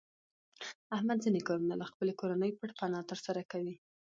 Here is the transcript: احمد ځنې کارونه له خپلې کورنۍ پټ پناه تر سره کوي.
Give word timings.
احمد 0.95 1.17
ځنې 1.25 1.41
کارونه 1.47 1.75
له 1.81 1.85
خپلې 1.91 2.13
کورنۍ 2.19 2.51
پټ 2.59 2.71
پناه 2.79 3.03
تر 3.09 3.17
سره 3.25 3.41
کوي. 3.51 3.75